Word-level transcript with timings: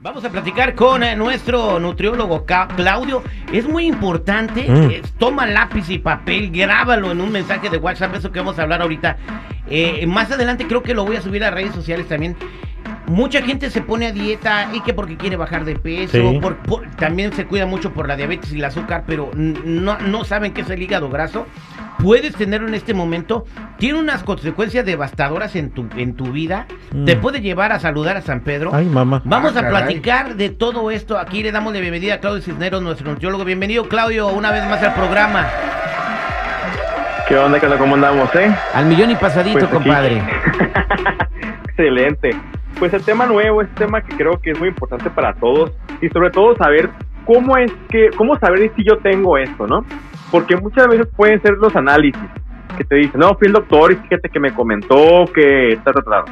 Vamos 0.00 0.22
a 0.22 0.28
platicar 0.30 0.74
con 0.74 1.02
eh, 1.02 1.16
nuestro 1.16 1.80
nutriólogo 1.80 2.44
Ca- 2.44 2.68
Claudio. 2.76 3.22
Es 3.52 3.66
muy 3.66 3.86
importante, 3.86 4.66
Mm. 4.68 4.90
eh, 4.90 5.02
toma 5.18 5.46
lápiz 5.46 5.88
y 5.88 5.98
papel, 5.98 6.50
grábalo 6.50 7.10
en 7.10 7.20
un 7.22 7.32
mensaje 7.32 7.70
de 7.70 7.78
WhatsApp, 7.78 8.14
eso 8.14 8.30
que 8.30 8.38
vamos 8.40 8.58
a 8.58 8.62
hablar 8.62 8.82
ahorita. 8.82 9.16
Eh, 9.70 10.06
más 10.06 10.30
adelante 10.30 10.66
creo 10.66 10.82
que 10.82 10.92
lo 10.92 11.06
voy 11.06 11.16
a 11.16 11.22
subir 11.22 11.42
a 11.42 11.50
redes 11.50 11.72
sociales 11.74 12.06
también. 12.06 12.36
Mucha 13.06 13.40
gente 13.42 13.70
se 13.70 13.80
pone 13.80 14.06
a 14.06 14.12
dieta 14.12 14.68
y 14.74 14.80
que 14.80 14.92
porque 14.92 15.16
quiere 15.16 15.36
bajar 15.36 15.64
de 15.64 15.76
peso, 15.76 16.18
Sí. 16.32 16.38
por- 16.40 16.56
por- 16.58 16.86
también 16.96 17.32
se 17.32 17.46
cuida 17.46 17.64
mucho 17.64 17.92
por 17.92 18.06
la 18.06 18.16
diabetes 18.16 18.52
y 18.52 18.58
el 18.58 18.64
azúcar, 18.64 19.04
pero 19.06 19.30
n- 19.34 19.58
no, 19.64 19.98
no 20.00 20.24
saben 20.24 20.52
qué 20.52 20.60
es 20.62 20.70
el 20.70 20.82
hígado 20.82 21.08
graso. 21.08 21.46
Puedes 22.02 22.34
tenerlo 22.34 22.68
en 22.68 22.74
este 22.74 22.92
momento, 22.92 23.44
tiene 23.78 23.98
unas 23.98 24.22
consecuencias 24.24 24.84
devastadoras 24.84 25.56
en 25.56 25.70
tu, 25.70 25.86
en 25.96 26.14
tu 26.14 26.32
vida, 26.32 26.66
Mm. 26.92 27.04
te 27.06 27.16
puede 27.16 27.40
llevar 27.40 27.72
a 27.72 27.78
saludar 27.80 28.16
a 28.16 28.20
San 28.22 28.40
Pedro. 28.40 28.70
Ay, 28.74 28.86
mamá. 28.86 29.22
Vamos 29.24 29.56
Ah, 29.56 29.60
a 29.60 29.62
caray. 29.62 29.70
platicar 29.84 30.34
de 30.36 30.50
todo 30.50 30.90
esto. 30.90 31.18
Aquí 31.18 31.42
le 31.42 31.50
damos 31.52 31.72
la 31.72 31.80
bienvenida 31.80 32.14
a 32.14 32.20
Claudio 32.20 32.42
Cisneros, 32.42 32.82
nuestro 32.82 33.10
nutriólogo. 33.10 33.44
Bienvenido, 33.44 33.88
Claudio, 33.88 34.28
una 34.28 34.50
vez 34.50 34.64
más 34.68 34.82
al 34.82 34.92
programa. 34.94 35.46
¿Qué 37.28 37.36
onda, 37.38 37.58
qué 37.58 37.66
onda? 37.66 37.78
¿Cómo 37.78 37.94
andamos, 37.94 38.28
eh? 38.34 38.54
Al 38.74 38.84
millón 38.86 39.10
y 39.10 39.14
pasadito, 39.16 39.60
Pues 39.60 39.70
compadre. 39.70 40.22
Excelente. 41.68 42.36
Pues 42.78 42.92
el 42.92 43.02
tema 43.02 43.24
nuevo 43.26 43.62
es 43.62 43.68
un 43.68 43.74
tema 43.76 44.00
que 44.02 44.16
creo 44.16 44.40
que 44.40 44.50
es 44.50 44.58
muy 44.58 44.68
importante 44.68 45.08
para 45.10 45.32
todos 45.34 45.70
y 46.02 46.08
sobre 46.08 46.30
todo 46.30 46.56
saber 46.56 46.90
cómo 47.24 47.56
es 47.56 47.72
que, 47.88 48.10
cómo 48.16 48.38
saber 48.38 48.70
si 48.76 48.84
yo 48.84 48.98
tengo 48.98 49.38
esto, 49.38 49.66
¿no? 49.66 49.84
Porque 50.30 50.56
muchas 50.56 50.88
veces 50.88 51.06
pueden 51.16 51.40
ser 51.42 51.52
los 51.54 51.74
análisis 51.76 52.20
que 52.76 52.84
te 52.84 52.96
dicen, 52.96 53.20
no, 53.20 53.34
fui 53.34 53.46
el 53.46 53.52
doctor 53.52 53.92
y 53.92 53.96
fíjate 53.96 54.28
que 54.28 54.40
me 54.40 54.52
comentó 54.52 55.24
que 55.32 55.78
ta, 55.84 55.92
ta. 55.92 56.24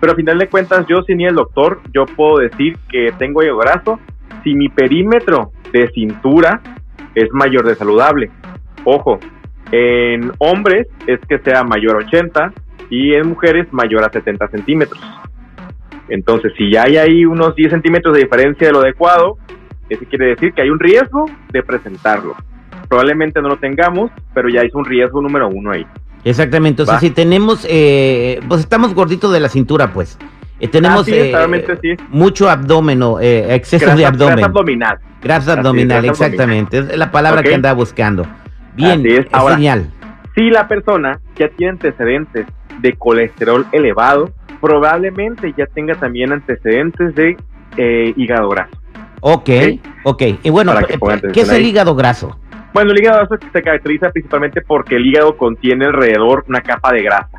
Pero 0.00 0.12
al 0.12 0.16
final 0.16 0.38
de 0.38 0.48
cuentas, 0.48 0.86
yo 0.88 1.02
sin 1.02 1.20
ir 1.20 1.28
al 1.28 1.34
doctor, 1.34 1.80
yo 1.92 2.06
puedo 2.06 2.38
decir 2.38 2.76
que 2.88 3.12
tengo 3.18 3.40
graso 3.56 3.98
si 4.44 4.54
mi 4.54 4.68
perímetro 4.68 5.50
de 5.72 5.88
cintura 5.88 6.60
es 7.14 7.28
mayor 7.32 7.66
de 7.66 7.74
saludable. 7.74 8.30
Ojo, 8.84 9.18
en 9.72 10.32
hombres 10.38 10.86
es 11.06 11.18
que 11.28 11.38
sea 11.40 11.64
mayor 11.64 11.96
a 11.96 12.06
80 12.06 12.52
y 12.90 13.14
en 13.14 13.28
mujeres 13.28 13.66
mayor 13.72 14.04
a 14.04 14.10
70 14.10 14.48
centímetros. 14.48 15.00
Entonces, 16.08 16.52
si 16.56 16.70
ya 16.70 16.84
hay 16.84 16.96
ahí 16.96 17.24
unos 17.24 17.54
10 17.54 17.70
centímetros 17.70 18.14
de 18.14 18.22
diferencia 18.22 18.68
de 18.68 18.72
lo 18.72 18.80
adecuado, 18.80 19.36
eso 19.88 20.04
quiere 20.08 20.26
decir 20.26 20.52
que 20.52 20.62
hay 20.62 20.70
un 20.70 20.78
riesgo 20.78 21.26
de 21.52 21.62
presentarlo. 21.62 22.34
Probablemente 22.88 23.40
no 23.42 23.48
lo 23.48 23.56
tengamos, 23.58 24.10
pero 24.34 24.48
ya 24.48 24.60
es 24.62 24.74
un 24.74 24.84
riesgo 24.84 25.20
número 25.20 25.48
uno 25.48 25.72
ahí. 25.72 25.86
Exactamente. 26.24 26.82
O 26.82 26.84
sea, 26.86 26.94
Va. 26.94 27.00
si 27.00 27.10
tenemos, 27.10 27.66
eh, 27.68 28.40
pues 28.48 28.60
estamos 28.60 28.94
gorditos 28.94 29.32
de 29.32 29.40
la 29.40 29.48
cintura, 29.48 29.92
pues. 29.92 30.18
Eh, 30.60 30.68
tenemos 30.68 31.02
Así 31.02 31.12
es, 31.14 31.34
eh, 31.34 31.78
sí. 31.80 31.94
mucho 32.08 32.50
abdomen, 32.50 33.00
eh, 33.20 33.46
exceso 33.54 33.94
de 33.94 34.04
abdomen. 34.04 34.36
grasa 34.36 34.46
abdominal. 34.46 34.98
Grasa 35.22 35.52
es, 35.52 35.58
abdominal, 35.58 36.02
grasa 36.02 36.26
exactamente. 36.26 36.78
Es 36.78 36.96
la 36.96 37.10
palabra 37.10 37.42
que 37.42 37.54
andaba 37.54 37.74
buscando. 37.74 38.26
Bien, 38.74 39.00
Así 39.00 39.08
es. 39.08 39.20
es 39.20 39.26
Ahora- 39.32 39.54
genial. 39.54 39.90
Si 40.34 40.50
la 40.50 40.66
persona 40.68 41.20
ya 41.36 41.48
tiene 41.48 41.72
antecedentes 41.72 42.46
de 42.80 42.92
colesterol 42.94 43.66
elevado, 43.72 44.30
probablemente 44.60 45.52
ya 45.56 45.66
tenga 45.66 45.94
también 45.94 46.32
antecedentes 46.32 47.14
de 47.14 47.36
hígado 48.16 48.48
graso. 48.48 48.77
Ok, 49.20 49.50
ok. 50.04 50.22
Y 50.42 50.50
bueno, 50.50 50.72
¿qué 51.32 51.40
es 51.40 51.50
el 51.50 51.64
hígado 51.64 51.94
graso? 51.94 52.38
Bueno, 52.72 52.92
el 52.92 53.00
hígado 53.00 53.18
graso 53.18 53.36
se 53.52 53.62
caracteriza 53.62 54.10
principalmente 54.10 54.60
porque 54.60 54.96
el 54.96 55.06
hígado 55.06 55.36
contiene 55.36 55.86
alrededor 55.86 56.44
una 56.48 56.60
capa 56.60 56.92
de 56.92 57.02
grasa. 57.02 57.38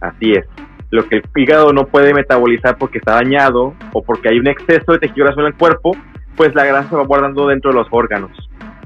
Así 0.00 0.32
es. 0.32 0.46
Lo 0.90 1.06
que 1.06 1.16
el 1.16 1.22
hígado 1.36 1.72
no 1.72 1.86
puede 1.86 2.14
metabolizar 2.14 2.78
porque 2.78 2.98
está 2.98 3.14
dañado 3.14 3.74
o 3.92 4.02
porque 4.02 4.30
hay 4.30 4.38
un 4.38 4.48
exceso 4.48 4.92
de 4.92 4.98
tejido 4.98 5.26
graso 5.26 5.40
en 5.40 5.46
el 5.46 5.54
cuerpo, 5.54 5.94
pues 6.34 6.54
la 6.54 6.64
grasa 6.64 6.88
se 6.88 6.96
va 6.96 7.04
guardando 7.04 7.46
dentro 7.46 7.70
de 7.70 7.76
los 7.76 7.88
órganos. 7.90 8.30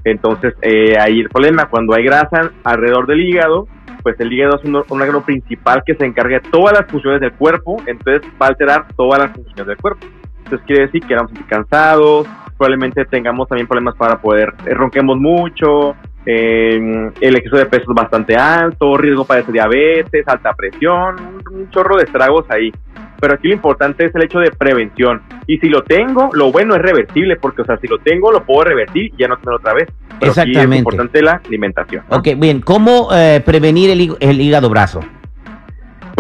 Entonces, 0.04 0.54
eh, 0.62 0.96
ahí 0.98 1.20
el 1.20 1.28
problema, 1.28 1.66
cuando 1.66 1.94
hay 1.94 2.02
grasa 2.02 2.50
alrededor 2.64 3.06
del 3.06 3.20
hígado, 3.20 3.68
pues 4.02 4.18
el 4.18 4.32
hígado 4.32 4.56
es 4.56 4.64
un, 4.64 4.74
un 4.74 5.00
órgano 5.00 5.24
principal 5.24 5.82
que 5.86 5.94
se 5.94 6.04
encarga 6.04 6.40
de 6.40 6.50
todas 6.50 6.76
las 6.76 6.90
funciones 6.90 7.20
del 7.20 7.32
cuerpo, 7.34 7.76
entonces 7.86 8.22
va 8.40 8.46
a 8.46 8.48
alterar 8.48 8.88
todas 8.96 9.20
las 9.20 9.30
funciones 9.30 9.66
del 9.66 9.76
cuerpo. 9.76 10.04
Entonces 10.52 10.66
quiere 10.66 10.82
decir 10.82 11.02
que 11.06 11.14
vamos 11.14 11.32
a 11.32 11.34
sentir 11.34 11.48
cansados, 11.48 12.26
probablemente 12.58 13.06
tengamos 13.06 13.48
también 13.48 13.66
problemas 13.66 13.96
para 13.96 14.20
poder, 14.20 14.52
eh, 14.66 14.74
ronquemos 14.74 15.16
mucho, 15.16 15.96
eh, 16.26 17.10
el 17.22 17.36
exceso 17.36 17.56
de 17.56 17.64
peso 17.64 17.84
es 17.88 17.94
bastante 17.94 18.36
alto, 18.36 18.98
riesgo 18.98 19.24
para 19.24 19.40
diabetes, 19.40 20.28
alta 20.28 20.52
presión, 20.52 21.16
un, 21.50 21.70
chorro 21.70 21.96
de 21.96 22.04
estragos 22.04 22.44
ahí. 22.50 22.70
Pero 23.18 23.32
aquí 23.32 23.48
lo 23.48 23.54
importante 23.54 24.04
es 24.04 24.14
el 24.14 24.24
hecho 24.24 24.40
de 24.40 24.50
prevención. 24.50 25.22
Y 25.46 25.56
si 25.56 25.70
lo 25.70 25.84
tengo, 25.84 26.28
lo 26.34 26.52
bueno 26.52 26.74
es 26.74 26.82
reversible, 26.82 27.36
porque, 27.36 27.62
o 27.62 27.64
sea, 27.64 27.78
si 27.78 27.86
lo 27.86 27.96
tengo, 27.98 28.30
lo 28.30 28.44
puedo 28.44 28.64
revertir 28.64 29.06
y 29.06 29.16
ya 29.16 29.28
no 29.28 29.36
tenerlo 29.36 29.56
otra 29.56 29.72
vez. 29.72 29.88
Pero 30.20 30.34
sí 30.34 30.40
es 30.40 30.48
Exactamente. 30.48 30.76
importante 30.76 31.22
la 31.22 31.40
alimentación. 31.46 32.04
¿no? 32.10 32.18
Ok, 32.18 32.28
bien. 32.36 32.60
¿Cómo 32.60 33.08
eh, 33.14 33.40
prevenir 33.42 33.88
el, 33.88 34.16
el 34.20 34.40
hígado 34.40 34.68
graso? 34.68 35.00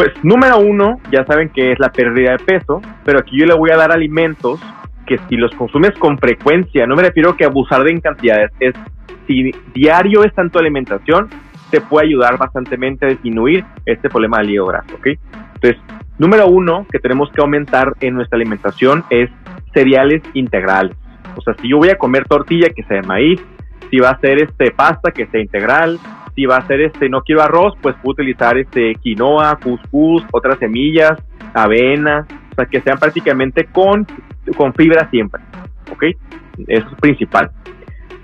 Pues 0.02 0.14
número 0.24 0.58
uno, 0.58 0.98
ya 1.12 1.24
saben 1.26 1.48
que 1.50 1.70
es 1.70 1.78
la 1.78 1.92
pérdida 1.92 2.32
de 2.32 2.38
peso, 2.38 2.82
pero 3.04 3.20
aquí 3.20 3.38
yo 3.38 3.46
le 3.46 3.54
voy 3.54 3.70
a 3.70 3.76
dar 3.76 3.92
alimentos 3.92 4.60
que 5.06 5.16
si 5.28 5.36
los 5.36 5.54
consumes 5.54 5.92
con 5.92 6.18
frecuencia, 6.18 6.88
no 6.88 6.96
me 6.96 7.04
refiero 7.04 7.36
que 7.36 7.44
abusar 7.44 7.84
de 7.84 7.92
en 7.92 8.00
cantidades, 8.00 8.50
es 8.58 8.74
si 9.28 9.52
diario 9.72 10.24
es 10.24 10.34
tanto 10.34 10.58
alimentación, 10.58 11.28
te 11.70 11.80
puede 11.80 12.08
ayudar 12.08 12.36
bastantemente 12.36 13.06
a 13.06 13.10
disminuir 13.10 13.64
este 13.86 14.08
problema 14.08 14.38
del 14.38 14.50
hígado 14.50 14.66
graso, 14.70 14.96
¿ok? 14.96 15.06
Entonces, 15.54 15.80
número 16.18 16.48
uno 16.48 16.84
que 16.90 16.98
tenemos 16.98 17.30
que 17.30 17.40
aumentar 17.40 17.92
en 18.00 18.14
nuestra 18.14 18.34
alimentación 18.34 19.04
es 19.08 19.30
cereales 19.72 20.20
integrales. 20.34 20.96
O 21.36 21.42
sea, 21.42 21.54
si 21.62 21.68
yo 21.68 21.78
voy 21.78 21.90
a 21.90 21.96
comer 21.96 22.24
tortilla 22.24 22.70
que 22.74 22.82
sea 22.82 23.02
de 23.02 23.06
maíz, 23.06 23.40
si 23.88 24.00
va 24.00 24.10
a 24.10 24.18
ser 24.18 24.42
este 24.42 24.72
pasta 24.72 25.12
que 25.12 25.26
sea 25.26 25.40
integral, 25.40 26.00
si 26.34 26.46
va 26.46 26.56
a 26.56 26.66
ser 26.66 26.80
este 26.80 27.08
no 27.08 27.22
quiero 27.22 27.42
arroz, 27.42 27.74
pues 27.80 27.94
puedo 28.02 28.12
utilizar 28.12 28.56
este 28.58 28.94
quinoa, 28.96 29.58
couscous, 29.62 30.24
otras 30.32 30.58
semillas, 30.58 31.12
avena, 31.54 32.26
o 32.52 32.54
sea, 32.54 32.66
que 32.66 32.80
sean 32.80 32.98
prácticamente 32.98 33.64
con, 33.66 34.06
con 34.56 34.72
fibra 34.74 35.08
siempre, 35.10 35.42
¿ok? 35.90 36.04
Eso 36.68 36.88
es 36.88 37.00
principal. 37.00 37.50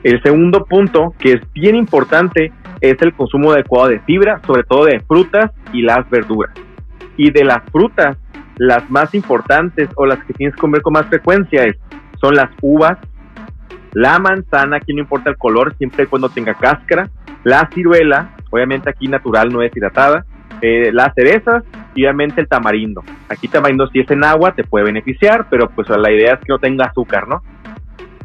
El 0.02 0.22
segundo 0.22 0.64
punto, 0.64 1.14
que 1.19 1.32
es 1.32 1.52
bien 1.52 1.75
importante, 1.75 2.52
es 2.81 2.96
el 3.02 3.12
consumo 3.14 3.52
adecuado 3.52 3.88
de 3.88 4.00
fibra, 4.00 4.40
sobre 4.46 4.62
todo 4.62 4.84
de 4.84 5.00
frutas 5.00 5.50
y 5.72 5.82
las 5.82 6.08
verduras. 6.08 6.54
Y 7.16 7.31
de 7.31 7.44
las 7.44 7.62
frutas, 7.72 8.16
las 8.56 8.88
más 8.90 9.14
importantes 9.14 9.88
o 9.96 10.06
las 10.06 10.22
que 10.25 10.34
tienes 10.34 10.54
que 10.54 10.61
comer 10.61 10.82
con 10.82 10.93
más 10.93 11.06
frecuencia 11.06 11.64
es, 11.64 11.76
son 12.20 12.34
las 12.34 12.50
uvas, 12.62 12.99
la 13.93 14.19
manzana, 14.19 14.76
aquí 14.76 14.93
no 14.94 15.00
importa 15.00 15.31
el 15.31 15.37
color, 15.37 15.75
siempre 15.76 16.05
y 16.05 16.06
cuando 16.06 16.29
tenga 16.29 16.55
cáscara, 16.55 17.08
la 17.44 17.69
ciruela, 17.75 18.31
obviamente 18.50 18.90
aquí 18.90 19.08
natural, 19.08 19.52
no 19.52 19.61
deshidratada, 19.61 20.25
eh, 20.61 20.90
las 20.93 21.14
cerezas 21.14 21.62
y 21.94 22.02
obviamente 22.05 22.40
el 22.40 22.49
tamarindo. 22.49 23.02
Aquí 23.29 23.49
tamarindo 23.49 23.87
si 23.88 24.00
es 24.00 24.11
en 24.11 24.25
agua 24.25 24.52
te 24.52 24.64
puede 24.64 24.87
beneficiar, 24.87 25.46
pero 25.49 25.69
pues 25.70 25.88
la 25.88 26.11
idea 26.11 26.35
es 26.35 26.40
que 26.40 26.46
no 26.49 26.58
tenga 26.58 26.87
azúcar, 26.87 27.29
¿no? 27.29 27.43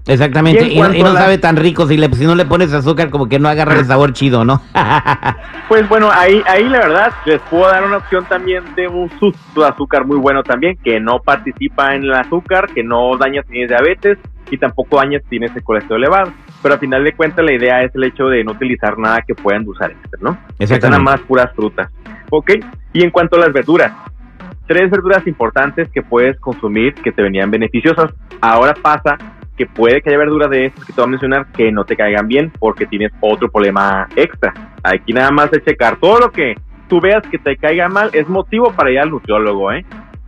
Exactamente. 0.06 0.66
Y 0.66 0.66
Y, 0.66 0.68
no- 0.68 0.74
y 0.74 0.78
cuanto 0.78 1.00
no 1.04 1.10
a 1.12 1.14
la- 1.14 1.20
sabe 1.22 1.38
tan 1.38 1.56
rico 1.56 1.86
si, 1.88 1.96
le, 1.96 2.10
si 2.14 2.26
no 2.26 2.36
le 2.36 2.44
pones 2.46 2.74
azúcar, 2.74 3.10
como 3.10 3.30
que 3.30 3.40
no 3.40 3.48
agarra 3.48 3.76
el 3.76 3.86
sabor 3.86 4.12
chido, 4.14 4.44
¿no? 4.44 4.62
Pues 5.70 5.88
bueno, 5.88 6.10
ahí, 6.12 6.44
ahí 6.46 6.68
la 6.68 6.80
verdad 6.80 7.14
les 7.26 7.40
puedo 7.44 7.66
dar 7.68 7.84
una 7.86 7.98
opción 7.98 8.26
también 8.26 8.64
de 8.76 8.88
un 8.88 9.10
susto 9.18 9.62
de 9.62 9.68
azúcar 9.68 10.06
muy 10.06 10.18
bueno 10.18 10.44
también, 10.44 10.78
que 10.84 11.00
no 11.00 11.20
participa 11.20 11.96
en 11.96 12.04
el 12.04 12.14
azúcar, 12.14 12.68
que 12.76 12.84
no 12.84 13.16
daña 13.18 13.42
si 13.50 13.66
diabetes 13.66 14.18
y 14.50 14.58
tampoco 14.58 14.98
daña 14.98 15.20
si 15.20 15.30
tienes 15.30 15.56
el 15.56 15.64
colesterol 15.64 16.02
elevado. 16.02 16.32
Pero 16.62 16.76
al 16.76 16.80
final 16.80 17.04
de 17.04 17.14
cuentas 17.14 17.46
la 17.46 17.54
idea 17.54 17.84
es 17.84 17.94
el 17.96 18.04
hecho 18.04 18.28
de 18.28 18.44
no 18.44 18.52
utilizar 18.54 18.98
nada 18.98 19.22
que 19.22 19.36
pueda 19.36 19.58
endulzar 19.58 19.92
extra, 19.92 20.20
¿no? 20.22 20.38
Que 20.58 20.68
sean 20.68 20.82
nada 20.82 21.00
más 21.00 21.20
puras 21.22 21.52
frutas. 21.56 21.92
¿Ok? 22.30 22.52
Y 22.94 23.04
en 23.04 23.12
cuanto 23.12 23.36
a 23.36 23.40
las 23.40 23.54
verduras, 23.54 23.92
tres 24.68 24.90
verduras 24.90 25.26
importantes 25.28 25.90
que 25.90 26.02
puedes 26.02 26.40
consumir 26.40 26.94
que 26.96 27.12
te 27.12 27.22
venían 27.22 27.52
beneficiosas. 27.52 28.14
Ahora 28.42 28.74
pasa 28.74 29.18
que 29.58 29.66
puede 29.66 30.02
que 30.02 30.10
haya 30.10 30.18
verduras 30.18 30.50
de 30.50 30.66
estas 30.68 30.86
que 30.86 30.94
te 30.94 31.02
voy 31.02 31.08
a 31.08 31.12
mencionar 31.12 31.48
que 31.52 31.72
no 31.72 31.86
te 31.86 31.96
caigan 31.96 32.28
bien 32.28 32.52
porque 32.60 32.86
tienes 32.86 33.12
otro 33.20 33.50
problema 33.50 34.08
extra. 34.16 34.54
Aquí 34.84 35.14
nada 35.14 35.32
más 35.32 35.52
es 35.54 35.64
checar 35.64 35.98
todo 35.98 36.20
lo 36.20 36.32
que 36.32 36.56
tú 36.88 37.00
veas 37.00 37.24
que 37.30 37.38
te 37.38 37.56
caiga 37.58 37.88
mal 37.90 38.10
es 38.14 38.28
motivo 38.28 38.72
para 38.74 38.92
ir 38.92 39.00
al 39.00 39.10
nutriólogo, 39.10 39.72
¿eh? 39.72 39.86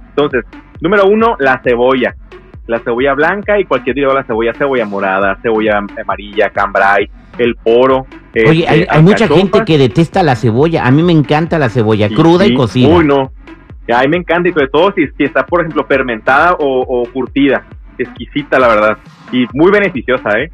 Entonces, 0.09 0.45
número 0.79 1.05
uno, 1.07 1.35
la 1.39 1.59
cebolla. 1.63 2.15
La 2.67 2.79
cebolla 2.79 3.13
blanca 3.13 3.59
y 3.59 3.65
cualquier 3.65 3.95
tipo 3.95 4.09
de 4.09 4.15
la 4.15 4.23
cebolla, 4.23 4.53
cebolla 4.53 4.85
morada, 4.85 5.37
cebolla 5.41 5.77
amarilla, 5.77 6.49
cambray, 6.49 7.09
el 7.37 7.55
poro. 7.55 8.07
Oye, 8.47 8.67
hay, 8.67 8.81
este, 8.81 8.99
mucha 9.01 9.27
gente 9.27 9.63
que 9.65 9.77
detesta 9.77 10.23
la 10.23 10.35
cebolla. 10.35 10.85
A 10.85 10.91
mí 10.91 11.03
me 11.03 11.11
encanta 11.11 11.59
la 11.59 11.69
cebolla 11.69 12.09
cruda 12.09 12.45
y 12.45 12.53
cocida. 12.55 12.89
Uy, 12.89 13.05
no. 13.05 13.31
A 13.93 14.01
mí 14.01 14.07
me 14.07 14.17
encanta 14.17 14.49
y 14.49 14.53
sobre 14.53 14.67
todo 14.69 14.93
si, 14.93 15.23
está, 15.23 15.45
por 15.45 15.61
ejemplo, 15.61 15.85
fermentada 15.85 16.55
o, 16.59 17.07
curtida. 17.13 17.65
Exquisita, 17.97 18.59
la 18.59 18.67
verdad. 18.67 18.97
Y 19.31 19.45
muy 19.53 19.71
beneficiosa, 19.71 20.39
¿eh? 20.39 20.51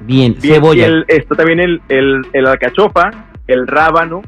Bien, 0.00 0.34
cebolla. 0.40 0.88
Y 0.88 1.04
esto 1.08 1.34
también 1.36 1.60
el, 1.60 1.80
el, 1.88 2.26
el 2.32 2.46
alcachofa, 2.46 3.10
el 3.46 3.66
rábano, 3.66 4.22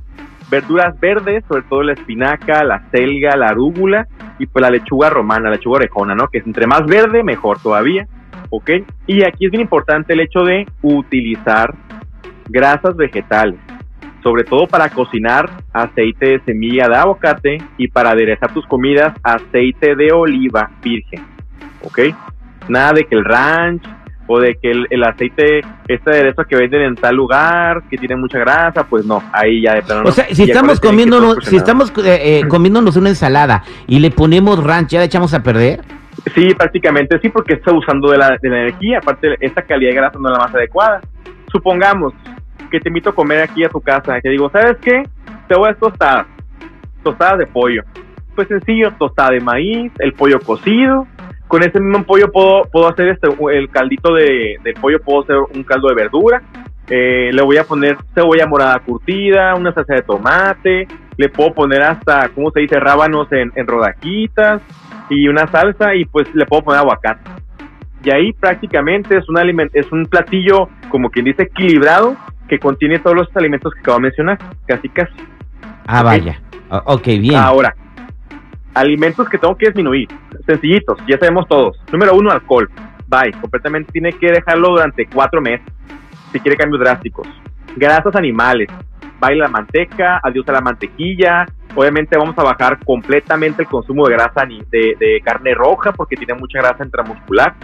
verduras 0.50 0.98
verdes, 1.00 1.44
sobre 1.48 1.62
todo 1.62 1.82
la 1.82 1.93
espinaca, 1.93 2.64
la 2.64 2.88
selga, 2.90 3.37
la 3.37 3.48
arúgula 3.48 4.06
y 4.38 4.46
pues 4.46 4.62
la 4.62 4.70
lechuga 4.70 5.10
romana, 5.10 5.50
la 5.50 5.56
lechuga 5.56 5.76
orejona, 5.76 6.14
¿no? 6.14 6.28
Que 6.28 6.38
es 6.38 6.46
entre 6.46 6.66
más 6.66 6.84
verde, 6.87 7.22
mejor 7.22 7.58
todavía, 7.58 8.06
¿ok? 8.50 8.70
Y 9.06 9.25
aquí 9.25 9.46
es 9.46 9.50
bien 9.50 9.62
importante 9.62 10.12
el 10.12 10.20
hecho 10.20 10.40
de 10.40 10.66
utilizar 10.82 11.75
grasas 12.48 12.96
vegetales, 12.96 13.58
sobre 14.22 14.44
todo 14.44 14.66
para 14.66 14.88
cocinar 14.90 15.50
aceite 15.72 16.26
de 16.26 16.40
semilla 16.40 16.88
de 16.88 16.96
aguacate 16.96 17.58
y 17.76 17.88
para 17.88 18.10
aderezar 18.10 18.52
tus 18.52 18.66
comidas 18.66 19.14
aceite 19.22 19.96
de 19.96 20.12
oliva 20.12 20.70
virgen, 20.82 21.25
¿ok? 21.82 22.00
Nada 22.69 22.93
de 22.94 23.04
que 23.04 23.14
el 23.14 23.25
ranch, 23.25 23.82
o 24.26 24.40
de 24.40 24.56
que 24.61 24.70
el, 24.70 25.05
aceite, 25.05 25.61
este 25.88 26.11
aderezo 26.11 26.43
que 26.44 26.56
venden 26.56 26.82
en 26.82 26.94
tal 26.96 27.14
lugar, 27.17 27.82
que 27.88 27.96
tiene 27.96 28.17
mucha 28.17 28.38
grasa, 28.38 28.84
pues 28.84 29.05
no, 29.05 29.23
ahí 29.32 29.62
ya 29.62 29.75
de 29.75 29.82
plano. 29.82 30.08
O 30.08 30.12
sea, 30.12 30.26
si 30.31 30.43
estamos 30.44 30.81
comiéndonos, 30.81 31.38
si 31.43 31.56
estamos 31.56 31.93
eh, 32.05 32.40
eh, 32.40 32.49
comiéndonos 32.49 32.96
una 32.96 33.11
ensalada 33.11 33.62
y 33.87 34.00
le 34.00 34.11
ponemos 34.11 34.62
ranch, 34.62 34.90
¿ya 34.90 34.99
la 34.99 35.05
echamos 35.05 35.32
a 35.34 35.43
perder? 35.43 35.81
Sí, 36.34 36.55
prácticamente 36.55 37.19
sí, 37.20 37.28
porque 37.28 37.55
está 37.55 37.73
usando 37.73 38.11
de 38.11 38.19
la, 38.19 38.37
de 38.40 38.49
la 38.49 38.62
energía, 38.62 38.99
aparte 38.99 39.37
esta 39.40 39.62
calidad 39.62 39.90
de 39.90 39.96
grasa 39.96 40.19
no 40.19 40.29
es 40.29 40.38
la 40.38 40.44
más 40.44 40.55
adecuada. 40.55 41.00
Supongamos 41.52 42.14
que 42.70 42.81
te 42.81 42.88
invito 42.88 43.11
a 43.11 43.14
comer 43.14 43.43
aquí 43.43 43.64
a 43.64 43.69
tu 43.69 43.81
casa, 43.81 44.20
que 44.20 44.31
digo, 44.31 44.50
¿sabes 44.50 44.76
qué? 44.82 45.02
Te 45.46 45.55
voy 45.55 45.70
a 45.70 45.75
tostar 45.75 46.26
tostadas 47.02 47.38
de 47.38 47.46
pollo. 47.46 47.82
Pues 48.34 48.49
sencillo, 48.49 48.93
tostada 48.99 49.31
de 49.31 49.40
maíz, 49.40 49.93
el 50.00 50.12
pollo 50.12 50.40
cocido, 50.40 51.06
con 51.48 51.62
ese 51.62 51.81
mismo 51.81 52.04
pollo 52.04 52.31
puedo, 52.32 52.64
puedo 52.64 52.88
hacer 52.88 53.08
este, 53.08 53.28
el 53.52 53.69
caldito 53.70 54.12
de, 54.14 54.58
pollo, 54.81 55.00
puedo 55.00 55.22
hacer 55.22 55.37
un 55.54 55.62
caldo 55.62 55.88
de 55.88 55.94
verdura. 55.94 56.43
Eh, 56.88 57.31
le 57.32 57.43
voy 57.43 57.56
a 57.56 57.64
poner 57.64 57.96
cebolla 58.14 58.46
morada 58.46 58.78
curtida, 58.81 59.54
una 59.54 59.72
salsa 59.72 59.94
de 59.94 60.02
tomate, 60.02 60.87
le 61.16 61.28
puedo 61.28 61.52
poner 61.52 61.82
hasta, 61.82 62.28
¿cómo 62.28 62.50
se 62.50 62.60
dice?, 62.60 62.78
rábanos 62.78 63.31
en, 63.32 63.52
en 63.56 63.66
rodajitas 63.66 64.62
y 65.10 65.28
una 65.28 65.46
salsa 65.48 65.94
y 65.94 66.04
pues 66.04 66.32
le 66.34 66.46
puedo 66.46 66.62
poner 66.62 66.81
aguacate. 66.81 67.31
Y 68.04 68.10
ahí 68.10 68.32
prácticamente 68.32 69.16
es 69.19 69.28
un, 69.28 69.38
aliment 69.38 69.75
es 69.75 69.90
un 69.90 70.06
platillo, 70.06 70.69
como 70.90 71.10
quien 71.10 71.25
dice, 71.25 71.44
equilibrado, 71.44 72.16
que 72.48 72.58
contiene 72.58 73.00
todos 73.00 73.16
los 73.16 73.37
alimentos 73.37 73.72
que 73.75 73.81
acabo 73.81 73.98
de 73.98 74.02
mencionar, 74.02 74.38
casi 74.66 74.88
casi. 74.88 75.12
Ah, 75.87 76.02
vaya. 76.02 76.40
Ok, 76.84 77.06
bien. 77.06 77.34
Ahora, 77.34 77.75
alimentos 78.76 79.26
que 79.28 79.38
tengo 79.38 79.56
que 79.56 79.67
disminuir, 79.67 80.06
sencillitos, 80.44 80.99
ya 81.08 81.19
sabemos 81.19 81.49
todos. 81.49 81.81
Número 81.90 82.14
uno, 82.14 82.31
alcohol. 82.31 82.69
Bye, 83.08 83.32
completamente 83.40 83.90
tiene 83.90 84.12
que 84.12 84.31
dejarlo 84.31 84.70
durante 84.70 85.06
cuatro 85.06 85.40
meses 85.40 85.67
si 86.31 86.40
quiere 86.40 86.58
cambios 86.58 86.81
drásticos. 86.81 87.26
Grasas 87.75 88.14
animales, 88.14 88.69
bye 89.20 89.34
la 89.34 89.49
manteca, 89.49 90.20
adiós 90.23 90.46
a 90.49 90.52
la 90.52 90.61
mantequilla. 90.61 91.46
Obviamente 91.75 92.19
vamos 92.19 92.38
a 92.38 92.43
bajar 92.43 92.78
completamente 92.84 93.62
el 93.62 93.69
consumo 93.69 94.06
de 94.06 94.14
grasa 94.14 94.46
de, 94.46 94.96
de 94.99 95.20
carne 95.25 95.55
roja 95.55 95.93
porque 95.93 96.17
tiene 96.17 96.34
mucha 96.34 96.58
grasa 96.58 96.84
intramuscular. 96.84 97.55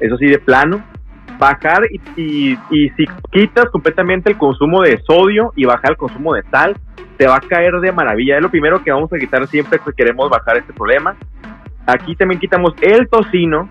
Eso 0.00 0.16
sí, 0.16 0.26
de 0.26 0.38
plano 0.38 0.82
bajar 1.38 1.82
y, 2.16 2.56
y, 2.70 2.88
si 2.90 3.04
quitas 3.30 3.66
completamente 3.70 4.30
el 4.30 4.38
consumo 4.38 4.82
de 4.82 5.00
sodio 5.06 5.52
y 5.56 5.64
bajar 5.64 5.92
el 5.92 5.96
consumo 5.96 6.34
de 6.34 6.42
sal, 6.50 6.76
te 7.16 7.26
va 7.26 7.36
a 7.36 7.40
caer 7.40 7.74
de 7.80 7.92
maravilla. 7.92 8.36
Es 8.36 8.42
lo 8.42 8.50
primero 8.50 8.82
que 8.82 8.90
vamos 8.90 9.12
a 9.12 9.18
quitar 9.18 9.46
siempre 9.46 9.78
que 9.78 9.92
queremos 9.92 10.30
bajar 10.30 10.58
este 10.58 10.72
problema. 10.72 11.16
Aquí 11.86 12.16
también 12.16 12.40
quitamos 12.40 12.72
el 12.80 13.08
tocino, 13.08 13.68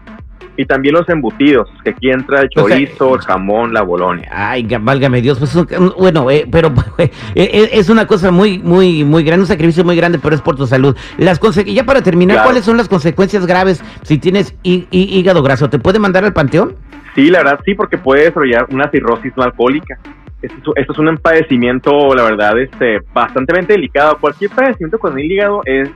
y 0.57 0.66
también 0.66 0.95
los 0.95 1.07
embutidos, 1.10 1.69
que 1.84 1.92
aquí 1.92 2.10
entra 2.10 2.42
el 2.42 2.50
chorizo, 2.50 3.16
el 3.16 3.22
jamón, 3.22 3.74
la 3.74 3.81
bolonia. 3.81 4.30
Ay, 4.31 4.68
válgame 4.81 5.22
Dios, 5.22 5.40
pues 5.40 5.56
bueno, 5.98 6.30
eh, 6.30 6.48
pero 6.50 6.72
eh, 6.98 7.10
eh, 7.36 7.69
es 7.72 7.90
una 7.90 8.06
cosa 8.06 8.31
muy, 8.31 8.60
muy, 8.60 9.04
muy 9.04 9.24
grande, 9.24 9.42
un 9.42 9.48
sacrificio 9.48 9.84
muy 9.84 9.95
grande, 9.95 10.19
pero 10.19 10.36
es 10.36 10.42
por 10.42 10.56
tu 10.56 10.68
salud. 10.68 10.95
Las 11.18 11.40
ya 11.66 11.86
para 11.86 12.01
terminar, 12.01 12.44
¿cuáles 12.44 12.63
son 12.63 12.78
las 12.78 12.88
consecuencias 12.88 13.45
graves 13.45 13.84
si 14.04 14.18
tienes 14.18 14.56
hígado 14.63 15.42
graso? 15.44 15.69
¿Te 15.69 15.80
puede 15.80 16.00
mandar 16.00 16.24
al 16.24 16.34
panteón? 16.34 16.75
Sí, 17.16 17.30
la 17.30 17.39
verdad 17.39 17.60
sí, 17.66 17.75
porque 17.75 17.98
puede 17.98 18.24
desarrollar 18.24 18.68
una 18.72 18.89
cirrosis 18.89 19.34
no 19.36 19.44
alcohólica. 19.44 20.00
Esto, 20.42 20.74
es 20.75 21.00
un 21.00 21.18
padecimiento, 21.18 22.13
la 22.13 22.24
verdad, 22.24 22.60
este, 22.60 23.00
bastante 23.13 23.54
delicado. 23.62 24.18
Cualquier 24.19 24.51
padecimiento 24.51 25.00
con 25.00 25.18
el 25.18 25.31
hígado 25.31 25.62
es, 25.66 25.89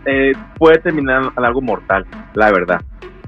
puede 0.58 0.78
terminar 0.80 1.32
en 1.36 1.46
algo 1.46 1.62
mortal, 1.62 2.06
la 2.34 2.52
verdad. 2.52 2.82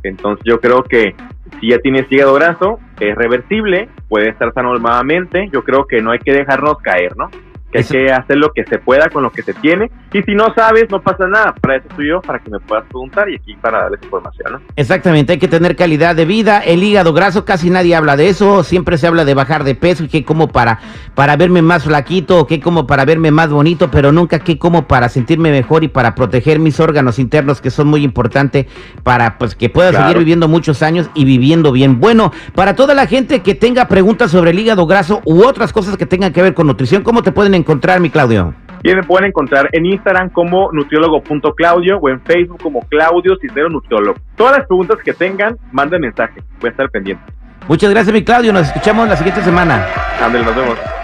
Entonces 0.03 0.43
yo 0.45 0.59
creo 0.59 0.83
que 0.83 1.15
si 1.59 1.69
ya 1.69 1.79
tienes 1.79 2.05
hígado 2.09 2.33
graso, 2.33 2.79
es 2.99 3.15
reversible, 3.15 3.89
puede 4.07 4.29
estar 4.29 4.53
sano 4.53 4.73
nuevamente. 4.75 5.49
Yo 5.51 5.63
creo 5.63 5.85
que 5.85 6.01
no 6.01 6.11
hay 6.11 6.19
que 6.19 6.33
dejarnos 6.33 6.77
caer, 6.79 7.15
¿no? 7.17 7.29
que 7.71 7.79
hay 7.79 7.83
que 7.83 8.11
hacer 8.11 8.37
lo 8.37 8.51
que 8.51 8.65
se 8.65 8.79
pueda 8.79 9.09
con 9.09 9.23
lo 9.23 9.31
que 9.31 9.43
se 9.43 9.53
tiene. 9.53 9.91
Y 10.11 10.23
si 10.23 10.33
no 10.33 10.51
sabes, 10.55 10.89
no 10.89 10.99
pasa 11.01 11.27
nada. 11.27 11.53
Para 11.61 11.77
eso 11.77 11.87
estoy 11.89 12.09
yo, 12.09 12.21
para 12.21 12.39
que 12.39 12.49
me 12.49 12.59
puedas 12.59 12.83
preguntar 12.85 13.29
y 13.29 13.35
aquí 13.35 13.55
para 13.61 13.83
darles 13.83 14.01
información. 14.01 14.53
¿no? 14.53 14.61
Exactamente, 14.75 15.33
hay 15.33 15.39
que 15.39 15.47
tener 15.47 15.75
calidad 15.75 16.15
de 16.15 16.25
vida. 16.25 16.59
El 16.59 16.81
hígado 16.81 17.13
graso, 17.13 17.45
casi 17.45 17.69
nadie 17.69 17.95
habla 17.95 18.17
de 18.17 18.29
eso. 18.29 18.63
Siempre 18.63 18.97
se 18.97 19.05
habla 19.05 19.23
de 19.23 19.35
bajar 19.35 19.63
de 19.63 19.75
peso 19.75 20.03
y 20.03 20.07
que 20.07 20.25
como 20.25 20.47
para, 20.47 20.79
para 21.13 21.35
verme 21.35 21.61
más 21.61 21.83
flaquito, 21.83 22.39
o 22.39 22.47
que 22.47 22.59
como 22.59 22.87
para 22.87 23.05
verme 23.05 23.29
más 23.29 23.49
bonito, 23.49 23.91
pero 23.91 24.11
nunca 24.11 24.39
que 24.39 24.57
como 24.57 24.87
para 24.87 25.09
sentirme 25.09 25.51
mejor 25.51 25.83
y 25.83 25.89
para 25.89 26.15
proteger 26.15 26.57
mis 26.57 26.79
órganos 26.79 27.19
internos 27.19 27.61
que 27.61 27.69
son 27.69 27.87
muy 27.87 28.03
importantes 28.03 28.65
para 29.03 29.37
pues 29.37 29.55
que 29.55 29.69
pueda 29.69 29.93
seguir 29.93 30.17
viviendo 30.17 30.47
muchos 30.47 30.81
años 30.81 31.09
y 31.13 31.25
viviendo 31.25 31.71
bien. 31.71 31.99
Bueno, 31.99 32.31
para 32.55 32.75
toda 32.75 32.95
la 32.95 33.05
gente 33.05 33.41
que 33.41 33.53
tenga 33.53 33.87
preguntas 33.87 34.31
sobre 34.31 34.51
el 34.51 34.59
hígado 34.59 34.87
graso 34.87 35.21
u 35.25 35.43
otras 35.43 35.71
cosas 35.71 35.97
que 35.97 36.05
tengan 36.05 36.33
que 36.33 36.41
ver 36.41 36.53
con 36.55 36.65
nutrición, 36.65 37.03
¿cómo 37.03 37.21
te 37.21 37.31
pueden 37.31 37.53
encontrar, 37.53 37.99
mi 37.99 38.09
Claudio? 38.09 38.53
Bien, 38.81 38.97
me 38.97 39.03
pueden 39.03 39.27
encontrar 39.27 39.69
en 39.73 39.85
Instagram 39.85 40.29
como 40.29 40.71
nutriólogo.claudio 40.71 41.97
o 41.97 42.09
en 42.09 42.21
Facebook 42.21 42.61
como 42.61 42.81
Claudio 42.87 43.35
Cisnero 43.41 43.69
Nutriólogo. 43.69 44.19
Todas 44.35 44.57
las 44.57 44.67
preguntas 44.67 44.97
que 45.03 45.13
tengan, 45.13 45.57
manden 45.71 46.01
mensaje. 46.01 46.41
Voy 46.59 46.69
a 46.69 46.71
estar 46.71 46.89
pendiente. 46.89 47.23
Muchas 47.67 47.89
gracias, 47.89 48.13
mi 48.13 48.23
Claudio. 48.23 48.53
Nos 48.53 48.67
escuchamos 48.67 49.07
la 49.07 49.15
siguiente 49.15 49.41
semana. 49.43 49.85
Ándale, 50.21 50.45
nos 50.45 50.55
vemos. 50.55 50.98